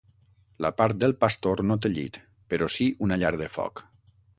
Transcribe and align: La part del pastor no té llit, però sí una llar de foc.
La 0.65 0.71
part 0.79 0.97
del 1.03 1.13
pastor 1.25 1.63
no 1.73 1.79
té 1.85 1.95
llit, 1.99 2.21
però 2.55 2.75
sí 2.79 2.93
una 3.11 3.23
llar 3.25 3.37
de 3.45 3.55
foc. 3.61 3.89